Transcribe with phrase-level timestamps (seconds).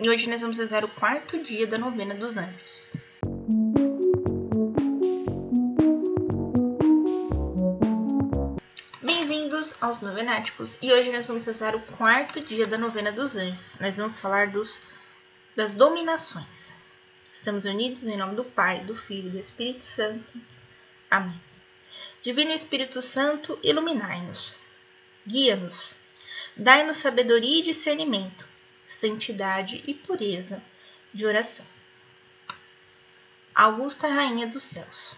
[0.00, 2.88] E hoje nós vamos rezar o quarto dia da novena dos anjos.
[9.00, 13.76] Bem-vindos aos Novenáticos e hoje nós vamos rezar o quarto dia da novena dos anjos.
[13.78, 14.76] Nós vamos falar dos,
[15.54, 16.76] das dominações.
[17.32, 20.34] Estamos unidos em nome do Pai, do Filho e do Espírito Santo.
[21.08, 21.40] Amém.
[22.24, 24.56] Divino Espírito Santo, iluminai-nos,
[25.24, 25.94] guia-nos,
[26.56, 28.49] dai-nos sabedoria e discernimento,
[28.98, 30.62] santidade e pureza
[31.12, 31.64] de oração.
[33.54, 35.16] Augusta Rainha dos Céus.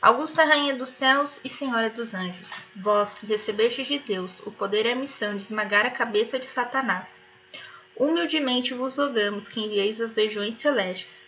[0.00, 4.86] Augusta Rainha dos Céus e Senhora dos Anjos, vós que recebestes de Deus o poder
[4.86, 7.26] e a missão de esmagar a cabeça de Satanás,
[7.96, 11.26] humildemente vos rogamos que envieis as legiões celestes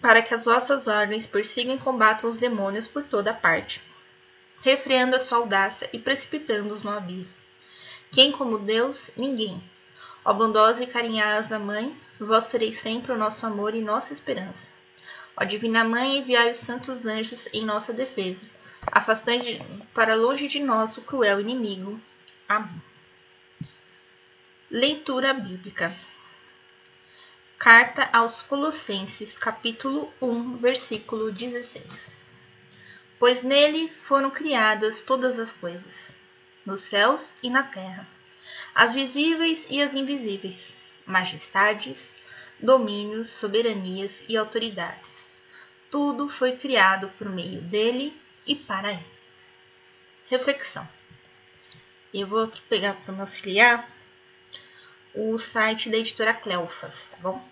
[0.00, 3.80] para que as vossas ordens persigam e combatam os demônios por toda parte,
[4.60, 7.34] refreando a sua audácia e precipitando-os no abismo.
[8.12, 9.10] Quem como Deus?
[9.16, 9.62] Ninguém.
[10.24, 14.68] Ó bondosa e carinhosa Mãe, vós sereis sempre o nosso amor e nossa esperança.
[15.36, 18.46] Ó Divina Mãe, enviai os santos anjos em nossa defesa,
[18.86, 19.44] afastando
[19.92, 22.00] para longe de nós o cruel inimigo.
[22.48, 22.82] Amém.
[24.70, 25.94] Leitura Bíblica
[27.58, 32.12] Carta aos Colossenses, capítulo 1, versículo 16.
[33.18, 36.14] Pois nele foram criadas todas as coisas,
[36.66, 38.06] nos céus e na terra,
[38.74, 42.14] as visíveis e as invisíveis, majestades,
[42.58, 45.32] domínios, soberanias e autoridades.
[45.90, 48.12] Tudo foi criado por meio dele
[48.46, 49.14] e para ele.
[50.26, 50.88] Reflexão.
[52.12, 53.88] Eu vou pegar para me auxiliar
[55.14, 57.46] o site da editora Cleofas, tá bom?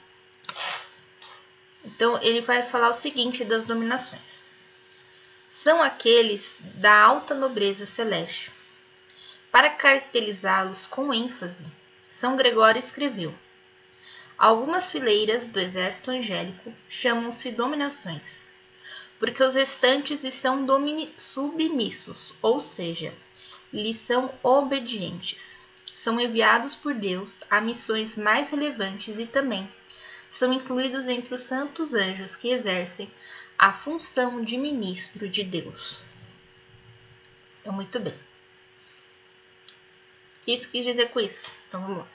[1.85, 4.41] Então, ele vai falar o seguinte das dominações.
[5.53, 8.51] São aqueles da alta nobreza celeste.
[9.53, 11.67] Para caracterizá-los com ênfase,
[12.09, 13.35] São Gregório escreveu:
[14.39, 18.43] Algumas fileiras do exército angélico chamam-se dominações,
[19.19, 20.67] porque os restantes são
[21.19, 23.13] submissos, ou seja,
[23.71, 25.59] lhes são obedientes.
[25.95, 29.71] São enviados por Deus a missões mais relevantes e também
[30.31, 33.13] são incluídos entre os santos anjos que exercem
[33.59, 36.01] a função de ministro de Deus.
[37.61, 38.32] Então, muito bem.
[40.43, 41.43] Que isso quis dizer com isso?
[41.67, 42.09] Então, vamos lá.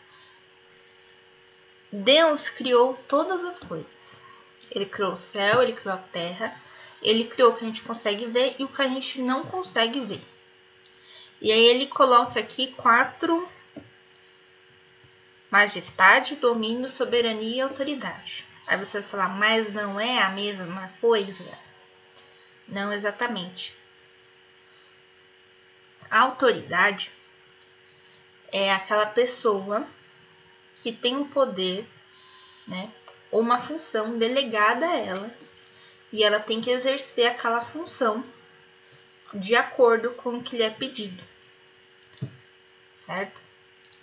[1.91, 4.21] Deus criou todas as coisas.
[4.71, 6.59] Ele criou o céu, ele criou a terra,
[7.01, 10.01] ele criou o que a gente consegue ver e o que a gente não consegue
[10.01, 10.21] ver.
[11.39, 13.47] E aí ele coloca aqui quatro
[15.49, 18.45] majestade, domínio, soberania e autoridade.
[18.65, 21.45] Aí você vai falar, mas não é a mesma coisa?
[22.67, 23.77] Não exatamente.
[26.09, 27.11] A autoridade
[28.51, 29.87] é aquela pessoa
[30.75, 31.87] que tem um poder,
[32.67, 32.91] né,
[33.31, 35.35] ou uma função delegada a ela,
[36.11, 38.23] e ela tem que exercer aquela função
[39.33, 41.21] de acordo com o que lhe é pedido.
[42.95, 43.39] Certo?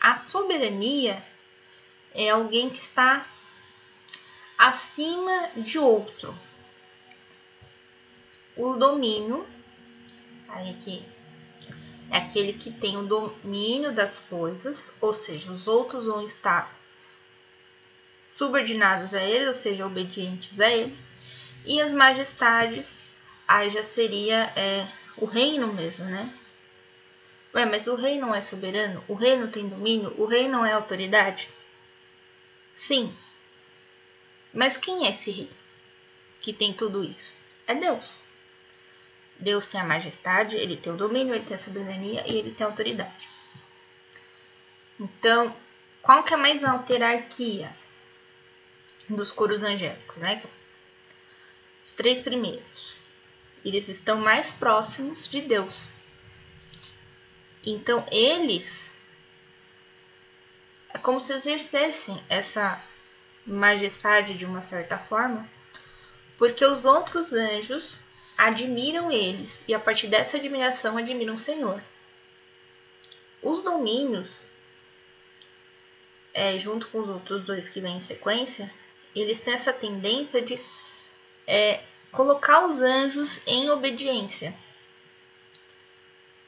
[0.00, 1.22] A soberania
[2.12, 3.26] é alguém que está
[4.59, 6.38] acima de outro.
[8.56, 9.49] O domínio,
[10.49, 11.13] aí aqui,
[12.10, 16.75] é aquele que tem o domínio das coisas, ou seja, os outros vão estar
[18.28, 20.97] subordinados a ele, ou seja, obedientes a ele.
[21.64, 23.03] E as majestades,
[23.47, 26.32] aí já seria é, o reino mesmo, né?
[27.54, 29.04] Ué, mas o rei não é soberano?
[29.06, 30.12] O rei não tem domínio?
[30.19, 31.48] O rei não é autoridade?
[32.75, 33.16] Sim.
[34.53, 35.50] Mas quem é esse rei
[36.41, 37.32] que tem tudo isso?
[37.66, 38.24] É Deus.
[39.39, 42.65] Deus tem a majestade, ele tem o domínio, ele tem a soberania e ele tem
[42.65, 43.28] a autoridade.
[44.99, 45.55] Então,
[46.03, 47.75] qual que é mais alta hierarquia
[49.09, 50.43] dos coros angélicos, né?
[51.83, 52.97] Os três primeiros.
[53.65, 55.89] Eles estão mais próximos de Deus.
[57.67, 58.93] Então, eles
[60.91, 62.81] é como se exercessem essa
[63.47, 65.49] majestade de uma certa forma,
[66.38, 67.99] porque os outros anjos
[68.36, 71.82] admiram eles e a partir dessa admiração admiram o Senhor.
[73.42, 74.44] Os domínios,
[76.32, 78.72] é, junto com os outros dois que vêm em sequência,
[79.14, 80.58] eles têm essa tendência de
[81.46, 84.54] é, colocar os anjos em obediência.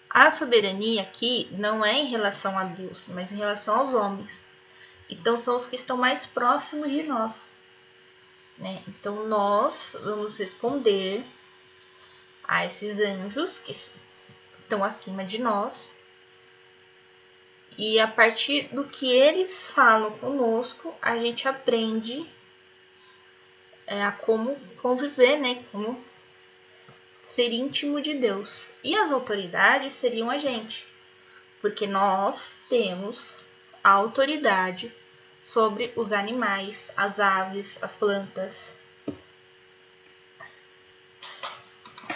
[0.09, 4.47] A soberania aqui não é em relação a Deus, mas em relação aos homens.
[5.09, 7.49] Então, são os que estão mais próximos de nós.
[8.59, 8.83] Né?
[8.89, 11.25] Então, nós vamos responder
[12.47, 15.91] a esses anjos que estão acima de nós
[17.79, 22.27] E a partir do que eles falam conosco, a gente aprende
[23.87, 25.63] é, a como conviver, né?
[25.71, 26.03] Como
[27.23, 28.69] ser íntimo de Deus.
[28.83, 30.87] E as autoridades seriam a gente,
[31.61, 33.45] porque nós temos
[33.85, 34.93] a autoridade
[35.45, 38.75] sobre os animais, as aves, as plantas.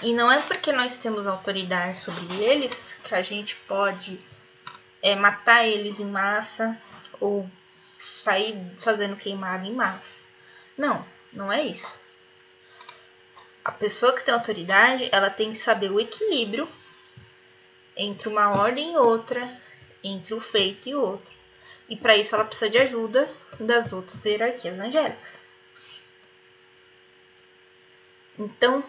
[0.02, 4.18] E não é porque nós temos autoridade sobre eles que a gente pode
[5.02, 6.80] é, matar eles em massa
[7.18, 7.48] ou
[7.98, 10.18] sair fazendo queimada em massa.
[10.76, 11.98] Não, não é isso.
[13.62, 16.66] A pessoa que tem autoridade, ela tem que saber o equilíbrio
[17.94, 19.60] entre uma ordem e outra,
[20.02, 21.34] entre o feito e outro.
[21.88, 25.42] E para isso ela precisa de ajuda das outras hierarquias angélicas.
[28.38, 28.82] Então,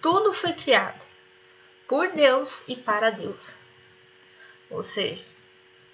[0.00, 1.04] tudo foi criado
[1.88, 3.54] por Deus e para Deus.
[4.70, 5.24] Ou seja,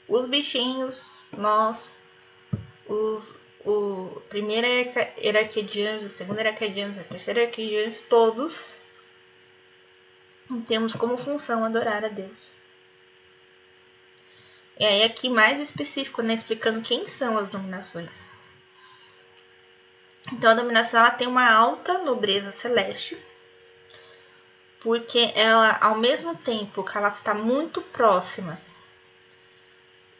[0.09, 1.95] os bichinhos, nós,
[2.87, 3.35] os,
[3.65, 4.67] o primeira
[5.19, 8.75] hierarquia de anjos, a segunda hierarquia de anjos, a terceira hierarquia de anjos, todos
[10.67, 12.51] temos como função adorar a Deus.
[14.79, 18.31] E aí aqui mais específico, né, explicando quem são as dominações.
[20.33, 23.19] Então a dominação ela tem uma alta nobreza celeste,
[24.81, 28.61] porque ela, ao mesmo tempo que ela está muito próxima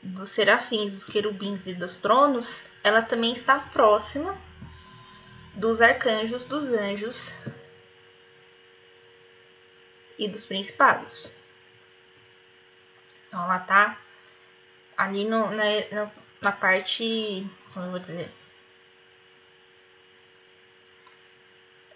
[0.03, 4.39] dos serafins, dos querubins e dos tronos, ela também está próxima
[5.55, 7.33] dos arcanjos, dos anjos
[10.19, 11.31] e dos principados.
[13.27, 13.99] Então ela está
[14.97, 15.65] ali no, na,
[16.41, 18.31] na parte, como eu vou dizer,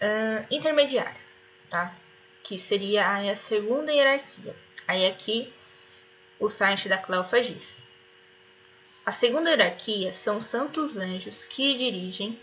[0.00, 1.20] uh, intermediária,
[1.68, 1.94] tá?
[2.44, 4.54] Que seria a segunda hierarquia.
[4.86, 5.50] Aí aqui
[6.38, 7.82] o site da Cleofagice.
[9.06, 12.38] A segunda hierarquia são os santos anjos que dirigem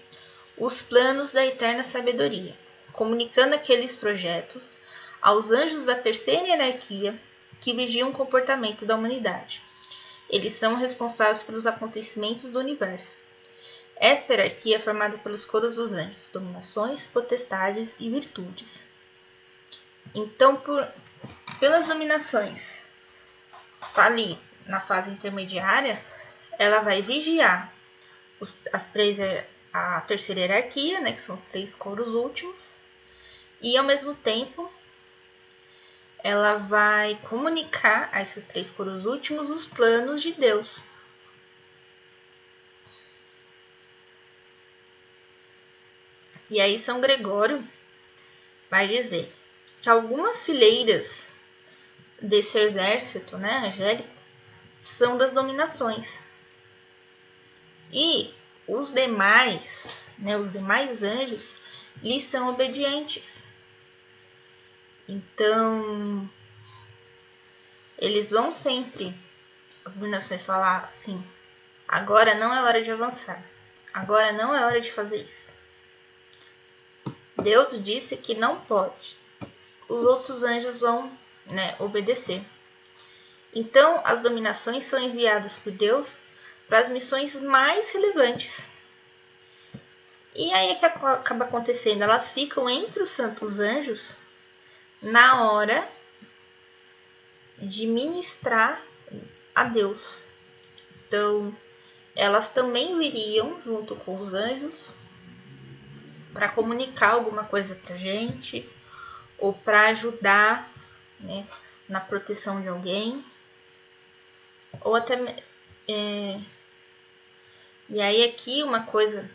[0.58, 2.58] os planos da eterna sabedoria,
[2.92, 4.76] comunicando aqueles projetos
[5.22, 7.18] aos anjos da terceira hierarquia
[7.60, 9.62] que vigiam o comportamento da humanidade.
[10.28, 13.16] Eles são responsáveis pelos acontecimentos do universo.
[13.96, 18.90] Esta hierarquia é formada pelos coros dos anjos, dominações, potestades e virtudes.
[20.14, 20.88] Então, por,
[21.60, 22.86] pelas dominações,
[23.82, 26.04] está ali na fase intermediária,
[26.60, 27.72] ela vai vigiar
[28.40, 29.18] os, as três,
[29.72, 32.80] a terceira hierarquia, né, que são os três coros últimos,
[33.62, 34.72] e ao mesmo tempo
[36.24, 40.82] ela vai comunicar a esses três coros últimos os planos de Deus.
[46.50, 47.66] E aí São Gregório
[48.70, 49.34] vai dizer
[49.82, 51.30] que algumas fileiras
[52.22, 54.10] desse exército, né, angélico,
[54.82, 56.22] são das dominações.
[57.92, 58.34] E
[58.68, 61.56] os demais, né, os demais anjos,
[62.02, 63.44] lhes são obedientes.
[65.08, 66.30] Então,
[67.98, 69.14] eles vão sempre,
[69.84, 71.24] as dominações falar assim,
[71.88, 73.44] agora não é hora de avançar,
[73.94, 75.50] agora não é hora de fazer isso.
[77.42, 79.21] Deus disse que não pode.
[79.92, 81.12] Os outros anjos vão
[81.52, 82.42] né, obedecer.
[83.54, 86.18] Então, as dominações são enviadas por Deus
[86.66, 88.70] para as missões mais relevantes.
[90.34, 92.04] E aí é que acaba acontecendo?
[92.04, 94.16] Elas ficam entre os santos anjos
[95.02, 95.86] na hora
[97.58, 98.82] de ministrar
[99.54, 100.24] a Deus.
[101.06, 101.54] Então,
[102.16, 104.90] elas também viriam junto com os anjos
[106.32, 108.66] para comunicar alguma coisa para gente
[109.42, 110.72] ou para ajudar
[111.20, 111.46] né,
[111.90, 113.26] na proteção de alguém
[114.80, 115.16] ou até
[115.90, 116.40] é,
[117.90, 119.30] e aí aqui uma coisa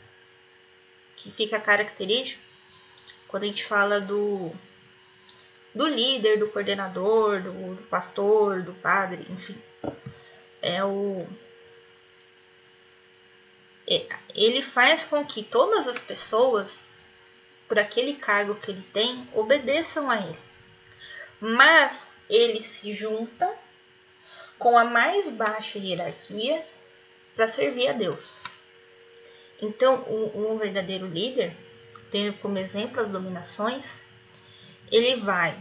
[1.16, 2.42] que fica característico
[3.28, 4.50] quando a gente fala do
[5.74, 9.60] do líder, do coordenador, do, do pastor, do padre, enfim,
[10.62, 11.26] é o
[13.88, 16.86] é, ele faz com que todas as pessoas,
[17.68, 20.38] por aquele cargo que ele tem, obedeçam a ele.
[21.40, 23.52] Mas ele se junta
[24.58, 26.64] com a mais baixa hierarquia
[27.34, 28.38] para servir a Deus.
[29.60, 31.54] Então, um, verdadeiro líder,
[32.10, 34.00] tendo como exemplo as dominações,
[34.90, 35.56] ele vai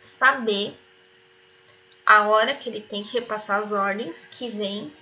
[0.00, 0.76] saber
[2.04, 4.92] a hora que ele tem que repassar as ordens que vêm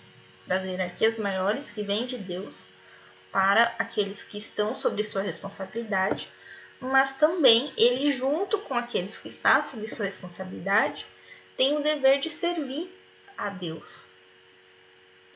[0.46, 2.64] das hierarquias maiores, que vêm de Deus,
[3.34, 6.30] para aqueles que estão sob sua responsabilidade,
[6.78, 11.04] mas também ele, junto com aqueles que estão sob sua responsabilidade,
[11.56, 12.96] tem o dever de servir
[13.36, 14.04] a Deus.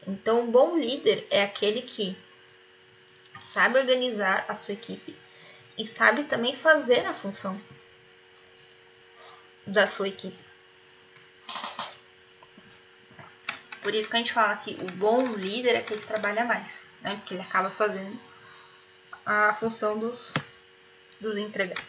[0.06, 2.16] Então, um bom líder é aquele que
[3.42, 5.16] sabe organizar a sua equipe
[5.76, 7.60] e sabe também fazer a função
[9.66, 10.47] da sua equipe.
[13.88, 16.84] Por isso que a gente fala que o bom líder é aquele que trabalha mais,
[17.00, 17.16] né?
[17.16, 18.20] Porque ele acaba fazendo
[19.24, 20.34] a função dos,
[21.18, 21.82] dos empregados.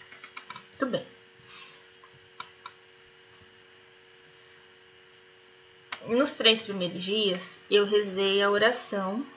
[0.70, 1.06] Muito bem.
[6.08, 9.28] Nos três primeiros dias, eu rezei a oração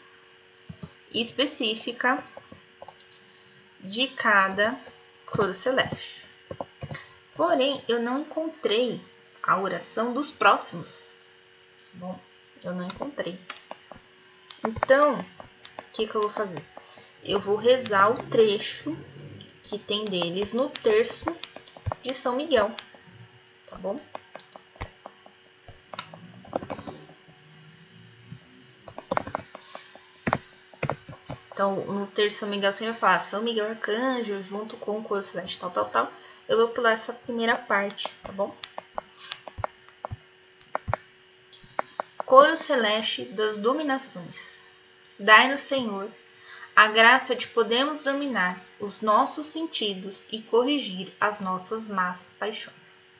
[1.12, 2.23] específica
[3.81, 4.78] de cada
[5.26, 6.25] coro celeste.
[7.35, 9.00] Porém, eu não encontrei
[9.42, 11.02] a oração dos próximos.
[11.95, 12.21] Bom,
[12.64, 13.38] eu não encontrei.
[14.64, 15.25] Então, o
[15.92, 16.62] que, que eu vou fazer?
[17.23, 18.97] Eu vou rezar o trecho
[19.62, 21.35] que tem deles no terço
[22.02, 22.71] de São Miguel,
[23.66, 24.00] tá bom?
[31.52, 35.59] Então, no terço São Miguel sempre fala São Miguel Arcanjo junto com o coro celeste,
[35.59, 36.12] tal, tal, tal.
[36.49, 38.54] Eu vou pular essa primeira parte, tá bom?
[42.33, 44.59] Coro celeste das dominações.
[45.19, 46.11] Dai-nos, Senhor,
[46.75, 53.11] a graça de podermos dominar os nossos sentidos e corrigir as nossas más paixões.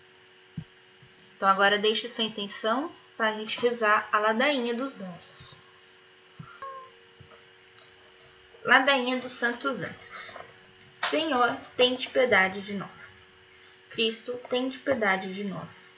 [1.37, 5.54] Então, agora deixe sua intenção para a gente rezar a ladainha dos anjos.
[8.64, 10.33] Ladainha dos Santos Anjos.
[11.04, 13.21] Senhor, tem de piedade de nós.
[13.90, 15.92] Cristo, tem de piedade de nós.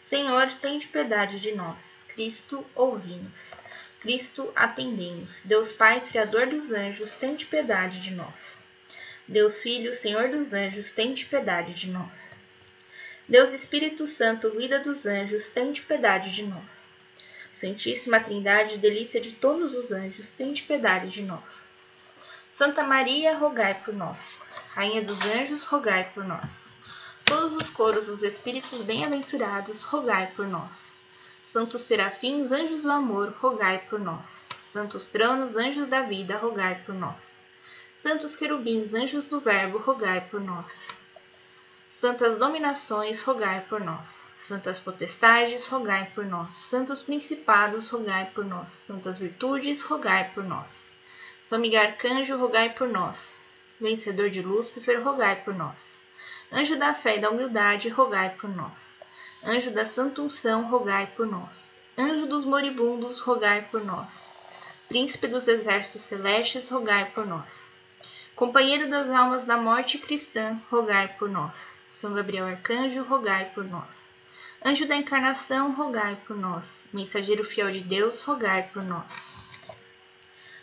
[0.00, 2.01] Senhor, tem de piedade de nós.
[2.14, 3.54] Cristo, ouvi-nos.
[4.00, 5.40] Cristo, atendei-nos.
[5.42, 8.54] Deus Pai, Criador dos anjos, tem de piedade de nós.
[9.26, 12.34] Deus Filho, Senhor dos anjos, tem de piedade de nós.
[13.26, 16.88] Deus Espírito Santo, vida dos anjos, tem de piedade de nós.
[17.52, 21.64] Santíssima Trindade, delícia de todos os anjos, tem de piedade de nós.
[22.52, 24.40] Santa Maria, rogai por nós.
[24.74, 26.66] Rainha dos anjos, rogai por nós.
[27.24, 30.92] Todos os coros dos espíritos bem-aventurados, rogai por nós.
[31.42, 34.40] Santos serafins, anjos do amor, rogai por nós.
[34.64, 37.42] Santos tronos, anjos da vida, rogai por nós.
[37.94, 40.88] Santos querubins, anjos do verbo, rogai por nós.
[41.90, 44.26] Santas dominações, rogai por nós.
[44.36, 46.54] Santas potestades, rogai por nós.
[46.54, 48.72] Santos principados, rogai por nós.
[48.72, 50.90] Santas virtudes, rogai por nós.
[51.40, 53.38] São Miguel Arcanjo, rogai por nós.
[53.80, 56.00] Vencedor de Lúcifer, rogai por nós.
[56.50, 58.98] Anjo da fé e da humildade, rogai por nós.
[59.44, 61.74] Anjo da santa unção, rogai por nós.
[61.98, 64.32] Anjo dos moribundos, rogai por nós.
[64.88, 67.68] Príncipe dos exércitos celestes, rogai por nós.
[68.36, 71.76] Companheiro das almas da morte cristã, rogai por nós.
[71.88, 74.12] São Gabriel Arcanjo, rogai por nós.
[74.64, 76.84] Anjo da encarnação, rogai por nós.
[76.92, 79.34] Mensageiro fiel de Deus, rogai por nós.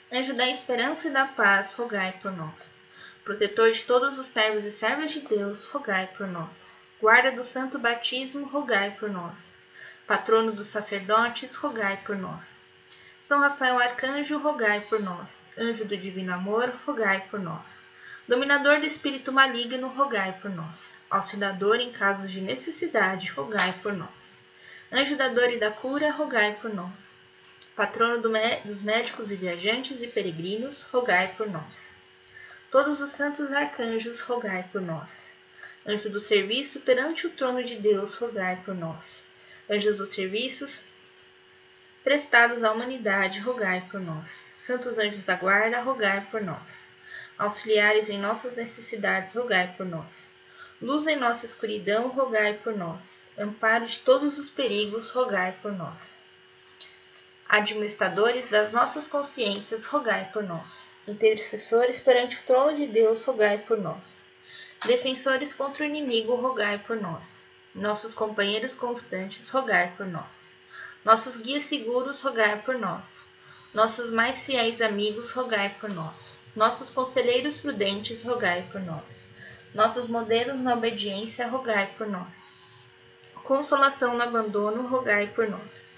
[0.09, 2.77] Anjo da esperança e da paz, rogai por nós.
[3.25, 6.78] Protetor de todos os servos e servas de Deus, rogai por nós.
[7.01, 9.53] Guarda do santo batismo, rogai por nós.
[10.05, 12.59] Patrono dos sacerdotes, rogai por nós.
[13.19, 15.49] São Rafael Arcanjo, rogai por nós.
[15.57, 17.85] Anjo do divino amor, rogai por nós.
[18.27, 20.99] Dominador do espírito maligno, rogai por nós.
[21.09, 24.39] Auxiliador em casos de necessidade, rogai por nós.
[24.91, 27.19] Anjo da dor e da cura, rogai por nós
[27.79, 28.29] patrono do
[28.65, 31.93] dos médicos e viajantes e peregrinos, rogai por nós.
[32.69, 35.31] Todos os santos arcanjos, rogai por nós.
[35.85, 39.23] Anjo do serviço perante o trono de Deus, rogai por nós.
[39.69, 40.79] Anjos dos serviços
[42.03, 44.45] prestados à humanidade, rogai por nós.
[44.55, 46.87] Santos anjos da guarda, rogai por nós.
[47.37, 50.33] Auxiliares em nossas necessidades, rogai por nós.
[50.81, 53.27] Luz em nossa escuridão, rogai por nós.
[53.37, 56.19] Amparo de todos os perigos, rogai por nós
[57.49, 60.87] administradores das nossas consciências, rogai por nós.
[61.07, 64.23] Intercessores perante o trono de Deus, rogai por nós.
[64.85, 67.43] Defensores contra o inimigo, rogai por nós.
[67.73, 70.57] Nossos companheiros constantes, rogai por nós.
[71.03, 73.25] Nossos guias seguros, rogai por nós.
[73.73, 76.37] Nossos mais fiéis amigos, rogai por nós.
[76.55, 79.29] Nossos conselheiros prudentes, rogai por nós.
[79.73, 82.53] Nossos modelos na obediência, rogai por nós.
[83.43, 85.93] Consolação no abandono, rogai por nós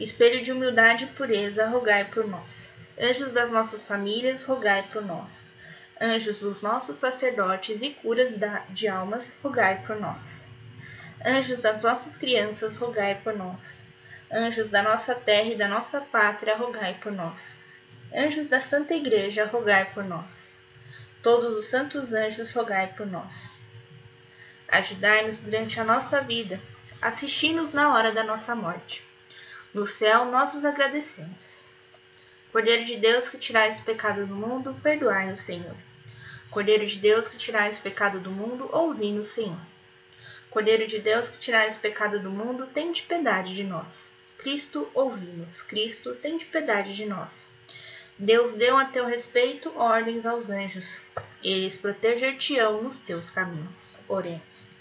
[0.00, 2.72] Espelho de humildade e pureza, rogai por nós.
[2.98, 5.44] Anjos das nossas famílias, rogai por nós.
[6.02, 8.38] Anjos dos nossos sacerdotes e curas
[8.70, 10.42] de almas, rogai por nós.
[11.22, 13.82] Anjos das nossas crianças, rogai por nós.
[14.32, 17.54] Anjos da nossa terra e da nossa pátria, rogai por nós.
[18.14, 20.54] Anjos da Santa Igreja, rogai por nós.
[21.22, 23.50] Todos os santos anjos, rogai por nós.
[24.68, 26.58] Ajudai-nos durante a nossa vida,
[27.02, 29.06] assisti-nos na hora da nossa morte
[29.74, 31.60] No céu, nós vos agradecemos.
[32.50, 35.76] Cordeiro de Deus que tirais o pecado do mundo, perdoai-nos, Senhor.
[36.50, 39.60] Cordeiro de Deus que tirais o pecado do mundo, ouvi-nos, Senhor.
[40.50, 44.08] Cordeiro de Deus que tirais o pecado do mundo, tende piedade de nós.
[44.36, 45.62] Cristo, ouvi-nos.
[45.62, 47.48] Cristo, tende piedade de nós.
[48.18, 51.00] Deus deu a teu respeito ordens aos anjos.
[51.40, 53.96] Eles proteger-te-ão nos teus caminhos.
[54.08, 54.72] Oremos.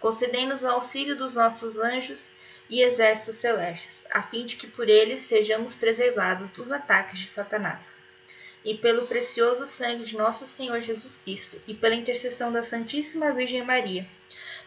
[0.00, 2.32] Concedei-nos o auxílio dos nossos anjos
[2.70, 7.98] e exércitos celestes, a fim de que por eles sejamos preservados dos ataques de Satanás.
[8.68, 13.64] E pelo precioso sangue de nosso Senhor Jesus Cristo, e pela intercessão da Santíssima Virgem
[13.64, 14.06] Maria,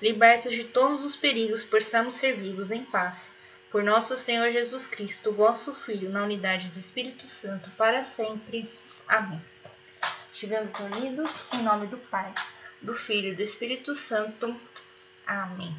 [0.02, 3.30] libertos de todos os perigos, possamos servi-los em paz.
[3.70, 8.68] Por nosso Senhor Jesus Cristo, vosso Filho, na unidade do Espírito Santo, para sempre.
[9.08, 9.40] Amém.
[10.34, 12.34] Estivemos unidos em nome do Pai,
[12.82, 14.60] do Filho e do Espírito Santo.
[15.28, 15.76] Amém.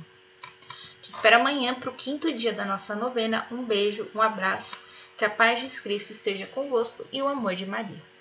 [1.03, 3.49] Te espero amanhã para o quinto dia da nossa novena.
[3.51, 4.77] Um beijo, um abraço,
[5.19, 8.12] que a paz de Cristo esteja convosco e o amor de Maria.